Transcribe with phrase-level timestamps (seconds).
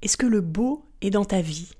[0.00, 1.72] Est-ce que le beau est dans ta vie?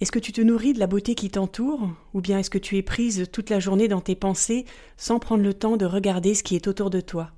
[0.00, 1.88] Est-ce que tu te nourris de la beauté qui t'entoure?
[2.12, 4.64] Ou bien est-ce que tu es prise toute la journée dans tes pensées
[4.96, 7.30] sans prendre le temps de regarder ce qui est autour de toi?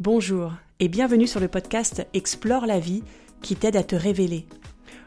[0.00, 3.04] Bonjour et bienvenue sur le podcast Explore la vie
[3.42, 4.44] qui t'aide à te révéler.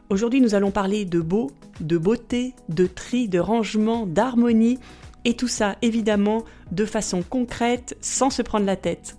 [0.10, 4.80] Aujourd'hui nous allons parler de beau, de beauté, de tri, de rangement, d'harmonie
[5.26, 9.18] et tout ça évidemment de façon concrète sans se prendre la tête.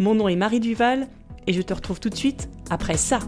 [0.00, 1.06] Mon nom est Marie Duval
[1.46, 3.20] et je te retrouve tout de suite après ça.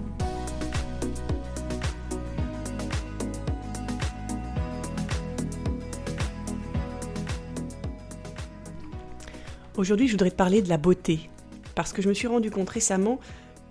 [9.78, 11.30] Aujourd'hui, je voudrais te parler de la beauté,
[11.74, 13.18] parce que je me suis rendu compte récemment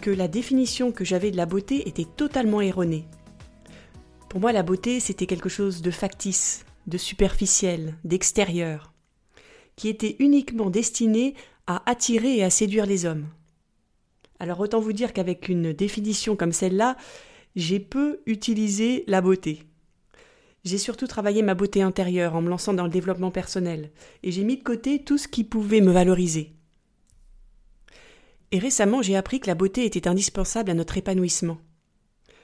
[0.01, 3.05] que la définition que j'avais de la beauté était totalement erronée.
[4.27, 8.93] Pour moi, la beauté, c'était quelque chose de factice, de superficiel, d'extérieur,
[9.75, 11.35] qui était uniquement destiné
[11.67, 13.27] à attirer et à séduire les hommes.
[14.39, 16.97] Alors autant vous dire qu'avec une définition comme celle-là,
[17.55, 19.61] j'ai peu utilisé la beauté.
[20.63, 24.43] J'ai surtout travaillé ma beauté intérieure en me lançant dans le développement personnel, et j'ai
[24.43, 26.53] mis de côté tout ce qui pouvait me valoriser.
[28.51, 31.57] Et récemment, j'ai appris que la beauté était indispensable à notre épanouissement.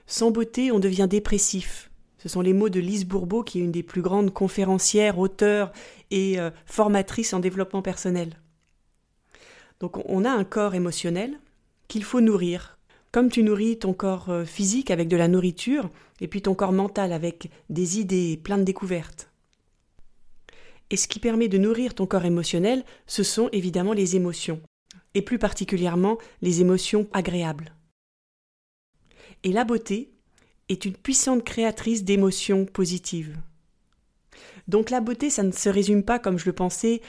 [0.08, 1.92] Sans beauté, on devient dépressif.
[2.18, 5.72] Ce sont les mots de Lise Bourbeau, qui est une des plus grandes conférencières, auteurs
[6.10, 8.40] et euh, formatrices en développement personnel.
[9.80, 11.40] Donc on a un corps émotionnel
[11.88, 12.77] qu'il faut nourrir,
[13.12, 16.74] comme tu nourris ton corps euh, physique avec de la nourriture, et puis ton corps
[16.74, 19.30] mental avec des idées plein de découvertes.
[20.90, 24.62] Et ce qui permet de nourrir ton corps émotionnel, ce sont évidemment les émotions,
[25.14, 27.74] et plus particulièrement les émotions agréables.
[29.44, 30.12] Et la beauté
[30.70, 33.38] est une puissante créatrice d'émotions positives.
[34.68, 37.02] Donc la beauté, ça ne se résume pas, comme je le pensais,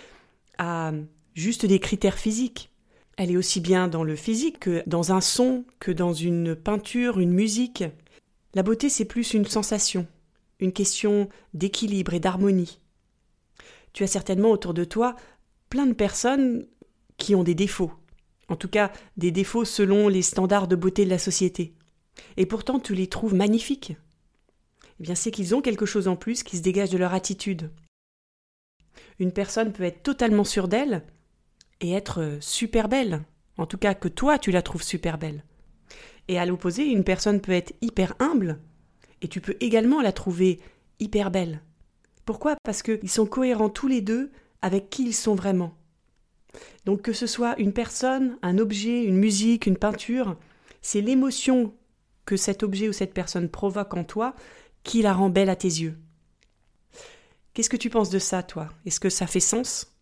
[0.59, 0.93] à
[1.35, 2.71] juste des critères physiques.
[3.19, 7.19] Elle est aussi bien dans le physique que dans un son, que dans une peinture,
[7.19, 7.83] une musique.
[8.55, 10.07] La beauté, c'est plus une sensation,
[10.61, 12.79] une question d'équilibre et d'harmonie.
[13.93, 15.17] Tu as certainement autour de toi
[15.69, 16.69] plein de personnes
[17.17, 17.91] qui ont des défauts,
[18.47, 21.75] en tout cas des défauts selon les standards de beauté de la société.
[22.37, 23.97] Et pourtant tu les trouves magnifiques.
[25.01, 27.73] Eh bien, c'est qu'ils ont quelque chose en plus qui se dégage de leur attitude.
[29.19, 31.03] Une personne peut être totalement sûre d'elle,
[31.81, 33.23] et être euh, super belle.
[33.57, 35.45] En tout cas, que toi, tu la trouves super belle.
[36.29, 38.61] Et à l'opposé, une personne peut être hyper humble,
[39.23, 40.61] et tu peux également la trouver
[41.01, 41.63] hyper belle.
[42.25, 42.57] Pourquoi?
[42.63, 44.31] Parce qu'ils sont cohérents tous les deux
[44.63, 45.75] avec qui ils sont vraiment.
[46.85, 50.37] Donc que ce soit une personne, un objet, une musique, une peinture,
[50.83, 51.75] c'est l'émotion
[52.25, 54.35] que cet objet ou cette personne provoque en toi
[54.83, 55.99] qui la rend belle à tes yeux.
[57.55, 58.69] Qu'est-ce que tu penses de ça, toi?
[58.87, 59.98] Est-ce que ça fait sens?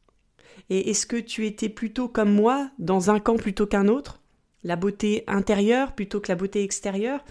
[0.71, 4.21] Et est-ce que tu étais plutôt comme moi, dans un camp plutôt qu'un autre?
[4.65, 7.25] La beauté intérieure plutôt que la beauté extérieure?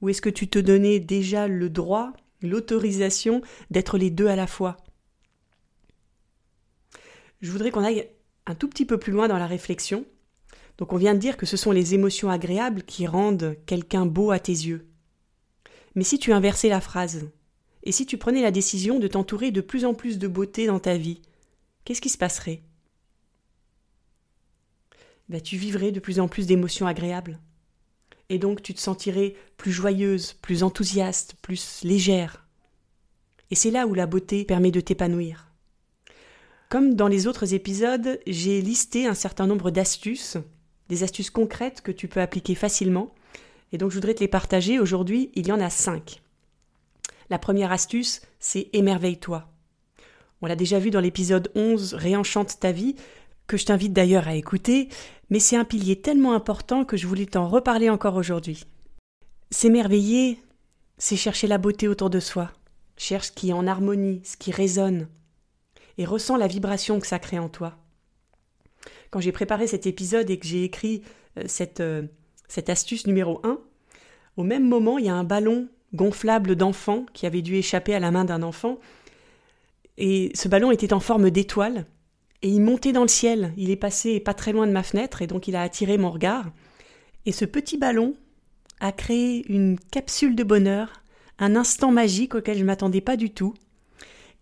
[0.00, 4.46] Ou est-ce que tu te donnais déjà le droit, l'autorisation d'être les deux à la
[4.46, 4.76] fois?
[7.40, 8.08] Je voudrais qu'on aille
[8.46, 10.04] un tout petit peu plus loin dans la réflexion.
[10.78, 14.30] Donc on vient de dire que ce sont les émotions agréables qui rendent quelqu'un beau
[14.30, 14.86] à tes yeux.
[15.94, 17.28] Mais si tu inversais la phrase,
[17.82, 20.78] et si tu prenais la décision de t'entourer de plus en plus de beauté dans
[20.78, 21.22] ta vie,
[21.84, 22.62] qu'est-ce qui se passerait?
[25.30, 27.38] Bah, tu vivrais de plus en plus d'émotions agréables.
[28.28, 32.46] Et donc tu te sentirais plus joyeuse, plus enthousiaste, plus légère.
[33.50, 35.46] Et c'est là où la beauté permet de t'épanouir.
[36.68, 40.36] Comme dans les autres épisodes, j'ai listé un certain nombre d'astuces,
[40.88, 43.14] des astuces concrètes que tu peux appliquer facilement,
[43.72, 44.78] et donc je voudrais te les partager.
[44.78, 46.22] Aujourd'hui, il y en a cinq.
[47.28, 49.48] La première astuce, c'est émerveille-toi.
[50.42, 52.96] On l'a déjà vu dans l'épisode 11, Réenchante ta vie,
[53.50, 54.88] que je t'invite d'ailleurs à écouter,
[55.28, 58.64] mais c'est un pilier tellement important que je voulais t'en reparler encore aujourd'hui.
[59.50, 60.40] S'émerveiller,
[60.98, 62.52] c'est chercher la beauté autour de soi,
[62.96, 65.08] cherche ce qui est en harmonie, ce qui résonne,
[65.98, 67.76] et ressens la vibration que ça crée en toi.
[69.10, 71.02] Quand j'ai préparé cet épisode et que j'ai écrit
[71.36, 71.48] euh,
[71.80, 72.02] euh,
[72.46, 73.58] cette astuce numéro 1,
[74.36, 77.98] au même moment, il y a un ballon gonflable d'enfant qui avait dû échapper à
[77.98, 78.78] la main d'un enfant,
[79.98, 81.86] et ce ballon était en forme d'étoile,
[82.42, 83.52] et il montait dans le ciel.
[83.56, 86.10] Il est passé pas très loin de ma fenêtre et donc il a attiré mon
[86.10, 86.50] regard.
[87.26, 88.14] Et ce petit ballon
[88.80, 91.02] a créé une capsule de bonheur,
[91.38, 93.54] un instant magique auquel je ne m'attendais pas du tout,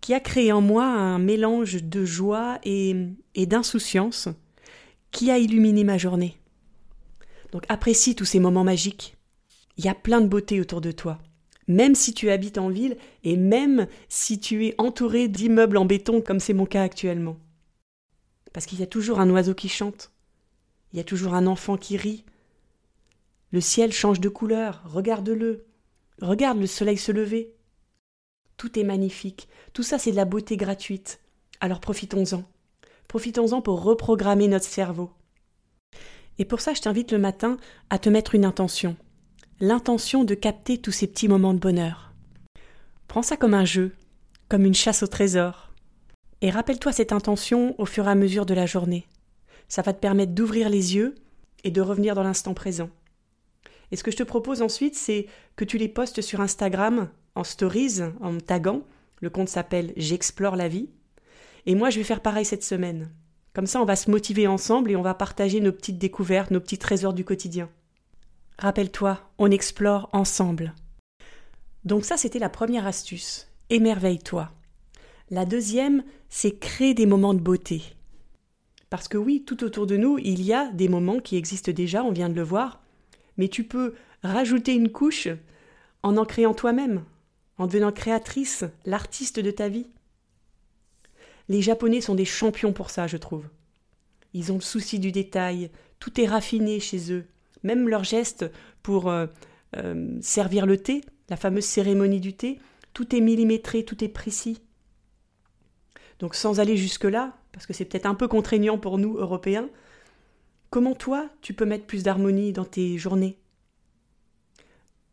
[0.01, 2.95] qui a créé en moi un mélange de joie et,
[3.35, 4.29] d'insouciance
[5.11, 6.37] qui a illuminé ma journée.
[7.51, 9.17] Donc apprécie tous ces moments magiques.
[9.77, 11.19] Il y a plein de beauté autour de toi.
[11.67, 16.21] Même si tu habites en ville et même si tu es entouré d'immeubles en béton
[16.21, 17.37] comme c'est mon cas actuellement.
[18.53, 20.11] Parce qu'il y a toujours un oiseau qui chante,
[20.91, 22.25] il y a toujours un enfant qui rit,
[23.51, 25.65] Le ciel change de couleur, regarde-le.
[26.21, 27.55] Regarde le soleil se lever.
[28.57, 31.21] Tout est magnifique, tout ça c'est de la beauté gratuite.
[31.59, 32.43] Alors profitons-en.
[33.07, 35.11] Profitons-en pour reprogrammer notre cerveau.
[36.37, 37.57] Et pour ça, je t'invite le matin
[37.89, 38.95] à te mettre une intention.
[39.59, 42.13] L'intention de capter tous ces petits moments de bonheur.
[43.07, 43.93] Prends ça comme un jeu,
[44.47, 45.68] comme une chasse au trésor.
[46.41, 49.05] Et rappelle-toi cette intention au fur et à mesure de la journée.
[49.67, 51.15] Ça va te permettre d'ouvrir les yeux
[51.63, 52.89] et de revenir dans l'instant présent.
[53.91, 57.43] Et ce que je te propose ensuite, c'est que tu les postes sur Instagram en
[57.43, 58.81] stories, en me taguant.
[59.21, 60.89] Le compte s'appelle J'explore la vie.
[61.65, 63.11] Et moi, je vais faire pareil cette semaine.
[63.53, 66.59] Comme ça, on va se motiver ensemble et on va partager nos petites découvertes, nos
[66.59, 67.69] petits trésors du quotidien.
[68.59, 70.73] Rappelle-toi, on explore ensemble.
[71.83, 73.47] Donc ça, c'était la première astuce.
[73.69, 74.51] Émerveille-toi.
[75.31, 77.83] La deuxième, c'est créer des moments de beauté.
[78.89, 82.03] Parce que oui, tout autour de nous, il y a des moments qui existent déjà,
[82.03, 82.81] on vient de le voir,
[83.37, 83.93] mais tu peux
[84.23, 85.27] rajouter une couche
[86.01, 87.03] en en créant toi-même,
[87.57, 89.87] en devenant créatrice, l'artiste de ta vie.
[91.47, 93.45] Les Japonais sont des champions pour ça, je trouve.
[94.33, 97.25] Ils ont le souci du détail, tout est raffiné chez eux.
[97.63, 98.49] Même leurs gestes
[98.81, 99.27] pour euh,
[99.75, 102.59] euh, servir le thé, la fameuse cérémonie du thé,
[102.93, 104.61] tout est millimétré, tout est précis.
[106.19, 109.69] Donc sans aller jusque-là, parce que c'est peut-être un peu contraignant pour nous, Européens,
[110.69, 113.37] comment toi, tu peux mettre plus d'harmonie dans tes journées?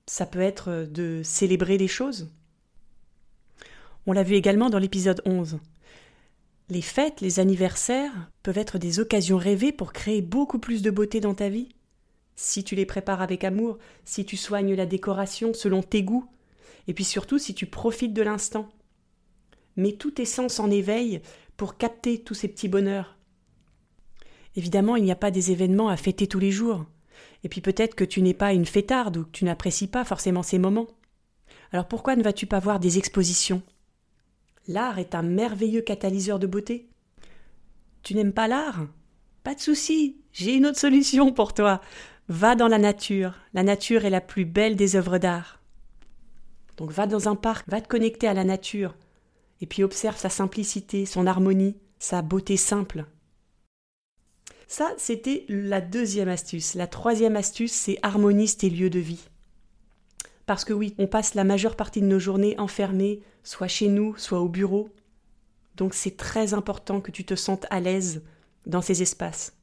[0.07, 2.31] Ça peut être de célébrer les choses?
[4.07, 5.59] On l'a vu également dans l'épisode 11.
[6.69, 11.21] Les fêtes, les anniversaires peuvent être des occasions rêvées pour créer beaucoup plus de beauté
[11.21, 11.69] dans ta vie.
[12.35, 16.29] Si tu les prépares avec amour, si tu soignes la décoration selon tes goûts,
[16.89, 18.69] et puis surtout si tu profites de l'instant.
[19.77, 21.21] Mets tous tes sens en éveil
[21.57, 23.17] pour capter tous ces petits bonheurs.
[24.57, 26.87] Évidemment, il n'y a pas des événements à fêter tous les jours.
[27.45, 30.43] Et puis peut-être que tu n'es pas une fêtarde ou que tu n'apprécies pas forcément
[30.43, 30.89] ces moments.
[31.73, 33.63] Alors pourquoi ne vas-tu pas voir des expositions?
[34.67, 36.89] L'art est un merveilleux catalyseur de beauté.
[38.03, 38.87] Tu n'aimes pas l'art?
[39.45, 41.81] Pas de souci, j'ai une autre solution pour toi.
[42.29, 43.35] Va dans la nature.
[43.53, 45.61] La nature est la plus belle des œuvres d'art.
[46.77, 48.95] Donc va dans un parc, va te connecter à la nature,
[49.61, 53.07] et puis observe sa simplicité, son harmonie, sa beauté simple.
[54.69, 56.75] Ça, c'était la deuxième astuce.
[56.75, 59.29] La troisième astuce, c'est harmonise tes lieux de vie.
[60.45, 64.17] Parce que oui, on passe la majeure partie de nos journées enfermés, soit chez nous,
[64.17, 64.91] soit au bureau.
[65.77, 68.23] Donc c'est très important que tu te sentes à l'aise
[68.65, 69.55] dans ces espaces.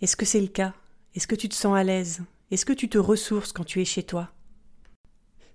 [0.00, 0.74] Est-ce que c'est le cas?
[1.14, 2.22] Est-ce que tu te sens à l'aise?
[2.50, 4.30] Est-ce que tu te ressources quand tu es chez toi?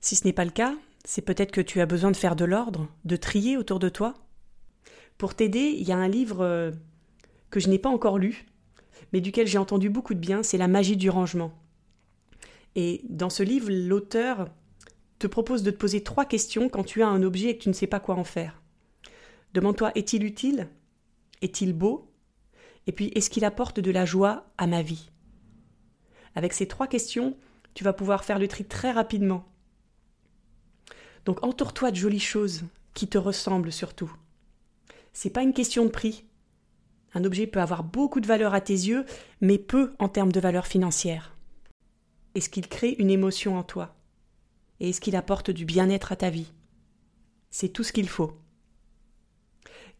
[0.01, 0.75] Si ce n'est pas le cas,
[1.05, 4.13] c'est peut-être que tu as besoin de faire de l'ordre, de trier autour de toi.
[5.17, 6.71] Pour t'aider, il y a un livre euh,
[7.49, 8.45] que je n'ai pas encore lu,
[9.13, 11.53] mais duquel j'ai entendu beaucoup de bien, c'est La magie du rangement.
[12.75, 14.49] Et dans ce livre, l'auteur
[15.19, 17.69] te propose de te poser trois questions quand tu as un objet et que tu
[17.69, 18.61] ne sais pas quoi en faire.
[19.53, 20.69] Demande-toi est-il utile?
[21.41, 22.11] Est-il beau?
[22.87, 25.09] Et puis est-ce qu'il apporte de la joie à ma vie?
[26.35, 27.37] Avec ces trois questions,
[27.73, 29.50] tu vas pouvoir faire le tri très rapidement.
[31.25, 32.63] Donc entoure-toi de jolies choses
[32.93, 34.11] qui te ressemblent surtout.
[35.13, 36.25] C'est pas une question de prix.
[37.13, 39.05] Un objet peut avoir beaucoup de valeur à tes yeux,
[39.41, 41.35] mais peu en termes de valeur financière.
[42.35, 43.95] Est-ce qu'il crée une émotion en toi?
[44.79, 46.51] Et est-ce qu'il apporte du bien-être à ta vie?
[47.49, 48.33] C'est tout ce qu'il faut.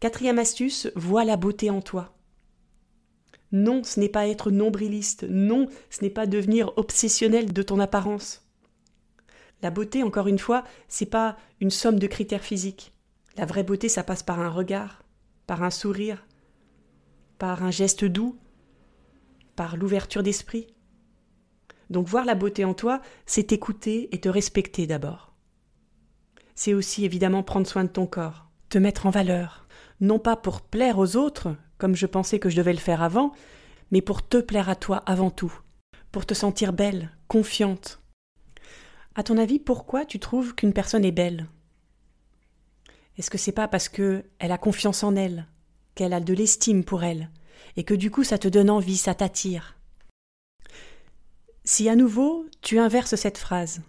[0.00, 2.16] Quatrième astuce, vois la beauté en toi.
[3.52, 5.26] Non, ce n'est pas être nombriliste.
[5.28, 8.41] Non, ce n'est pas devenir obsessionnel de ton apparence.
[9.62, 12.92] La beauté, encore une fois, c'est pas une somme de critères physiques.
[13.36, 15.04] La vraie beauté, ça passe par un regard,
[15.46, 16.26] par un sourire,
[17.38, 18.36] par un geste doux,
[19.56, 20.66] par l'ouverture d'esprit.
[21.90, 25.34] Donc voir la beauté en toi, c'est t'écouter et te respecter d'abord.
[26.54, 29.66] C'est aussi évidemment prendre soin de ton corps, te mettre en valeur,
[30.00, 33.32] non pas pour plaire aux autres, comme je pensais que je devais le faire avant,
[33.90, 35.52] mais pour te plaire à toi avant tout,
[36.10, 38.01] pour te sentir belle, confiante.
[39.14, 41.48] À ton avis, pourquoi tu trouves qu'une personne est belle?
[43.18, 45.46] Est-ce que c'est pas parce que elle a confiance en elle,
[45.94, 47.28] qu'elle a de l'estime pour elle,
[47.76, 49.76] et que du coup ça te donne envie, ça t'attire?
[51.64, 53.82] Si à nouveau tu inverses cette phrase,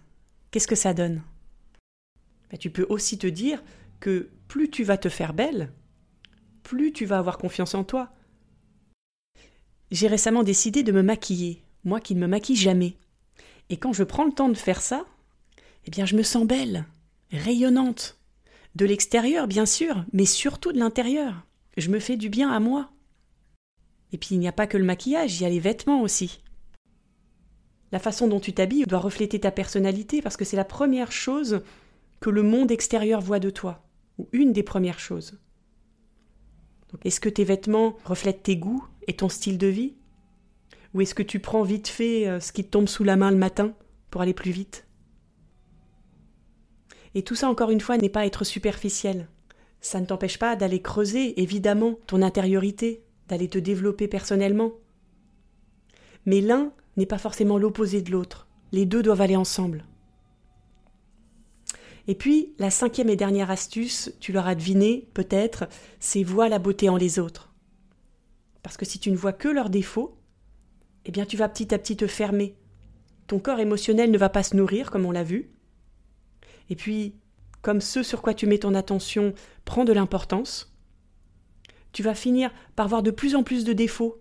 [0.50, 1.22] qu'est-ce que ça donne?
[2.50, 3.64] Ben, Tu peux aussi te dire
[4.00, 5.72] que plus tu vas te faire belle,
[6.62, 8.12] plus tu vas avoir confiance en toi.
[9.90, 12.98] J'ai récemment décidé de me maquiller, moi qui ne me maquille jamais.
[13.70, 15.06] Et quand je prends le temps de faire ça,
[15.86, 16.86] eh bien je me sens belle,
[17.30, 18.18] rayonnante.
[18.74, 21.46] De l'extérieur, bien sûr, mais surtout de l'intérieur.
[21.76, 22.90] Je me fais du bien à moi.
[24.12, 26.40] Et puis il n'y a pas que le maquillage, il y a les vêtements aussi.
[27.92, 31.62] La façon dont tu t'habilles doit refléter ta personnalité parce que c'est la première chose
[32.20, 33.86] que le monde extérieur voit de toi,
[34.18, 35.38] ou une des premières choses.
[37.04, 39.94] Est-ce que tes vêtements reflètent tes goûts et ton style de vie?
[40.94, 43.30] Ou est-ce que tu prends vite fait euh, ce qui te tombe sous la main
[43.30, 43.74] le matin
[44.10, 44.83] pour aller plus vite?
[47.14, 49.28] Et tout ça, encore une fois, n'est pas être superficiel.
[49.80, 54.72] Ça ne t'empêche pas d'aller creuser, évidemment, ton intériorité, d'aller te développer personnellement.
[56.26, 58.48] Mais l'un n'est pas forcément l'opposé de l'autre.
[58.72, 59.84] Les deux doivent aller ensemble.
[62.06, 65.68] Et puis, la cinquième et dernière astuce, tu l'auras deviné peut-être,
[66.00, 67.52] c'est vois la beauté en les autres.
[68.62, 70.18] Parce que si tu ne vois que leurs défauts,
[71.06, 72.56] eh bien tu vas petit à petit te fermer.
[73.26, 75.50] Ton corps émotionnel ne va pas se nourrir, comme on l'a vu.
[76.70, 77.14] Et puis,
[77.62, 80.74] comme ce sur quoi tu mets ton attention prend de l'importance,
[81.92, 84.20] tu vas finir par voir de plus en plus de défauts.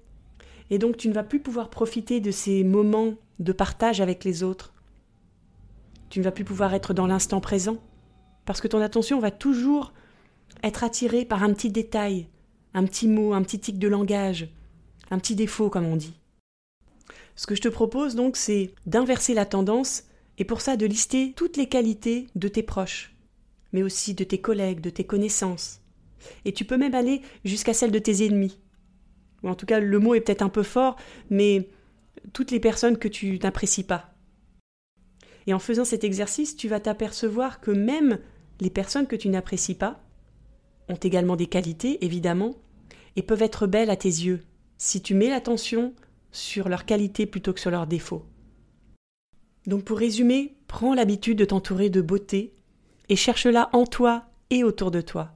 [0.70, 4.44] Et donc tu ne vas plus pouvoir profiter de ces moments de partage avec les
[4.44, 4.74] autres.
[6.10, 7.78] Tu ne vas plus pouvoir être dans l'instant présent,
[8.46, 9.94] parce que ton attention va toujours
[10.62, 12.28] être attirée par un petit détail,
[12.74, 14.48] un petit mot, un petit tic de langage,
[15.12, 16.14] un petit défaut, comme on dit.
[17.36, 20.04] Ce que je te propose donc, c'est d'inverser la tendance
[20.38, 23.16] et pour ça de lister toutes les qualités de tes proches,
[23.72, 25.82] mais aussi de tes collègues, de tes connaissances.
[26.46, 28.60] Et tu peux même aller jusqu'à celles de tes ennemis.
[29.44, 30.96] Ou en tout cas, le mot est peut-être un peu fort,
[31.30, 31.70] mais
[32.32, 34.14] toutes les personnes que tu n'apprécies pas.
[35.46, 38.20] Et en faisant cet exercice, tu vas t'apercevoir que même
[38.62, 40.02] les personnes que tu n'apprécies pas
[40.88, 42.56] ont également des qualités, évidemment,
[43.16, 44.42] et peuvent être belles à tes yeux,
[44.78, 45.94] si tu mets l'attention
[46.32, 48.26] sur leurs qualités plutôt que sur leurs défauts.
[49.68, 52.54] Donc pour résumer, prends l'habitude de t'entourer de beauté
[53.10, 55.32] et cherche-la en toi et autour de toi.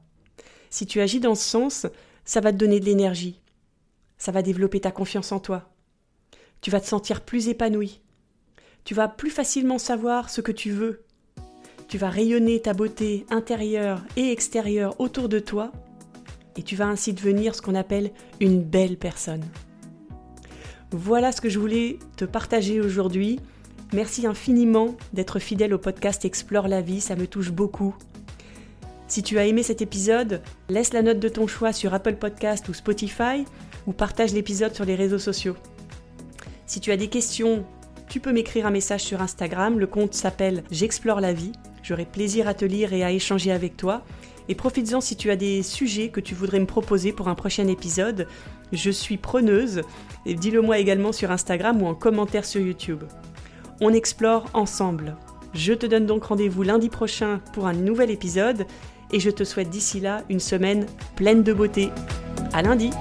[0.69, 1.87] Si tu agis dans ce sens,
[2.25, 3.41] ça va te donner de l'énergie,
[4.17, 5.69] ça va développer ta confiance en toi.
[6.61, 8.01] Tu vas te sentir plus épanoui,
[8.83, 11.03] tu vas plus facilement savoir ce que tu veux.
[11.87, 15.71] Tu vas rayonner ta beauté intérieure et extérieure autour de toi
[16.57, 19.45] et tu vas ainsi devenir ce qu'on appelle une belle personne.
[20.91, 23.39] Voilà ce que je voulais te partager aujourd'hui.
[23.93, 27.95] Merci infiniment d'être fidèle au podcast Explore la vie, ça me touche beaucoup.
[29.07, 32.67] Si tu as aimé cet épisode, laisse la note de ton choix sur Apple Podcast
[32.67, 33.45] ou Spotify
[33.85, 35.55] ou partage l'épisode sur les réseaux sociaux.
[36.65, 37.65] Si tu as des questions
[38.09, 41.51] tu peux m'écrire un message sur Instagram, le compte s'appelle J'explore la vie.
[41.83, 44.03] J'aurai plaisir à te lire et à échanger avec toi.
[44.47, 47.67] Et profites-en si tu as des sujets que tu voudrais me proposer pour un prochain
[47.67, 48.27] épisode.
[48.71, 49.81] Je suis preneuse.
[50.25, 53.03] Et dis-le moi également sur Instagram ou en commentaire sur YouTube.
[53.81, 55.15] On explore ensemble.
[55.53, 58.65] Je te donne donc rendez-vous lundi prochain pour un nouvel épisode
[59.11, 61.89] et je te souhaite d'ici là une semaine pleine de beauté.
[62.53, 62.91] À lundi!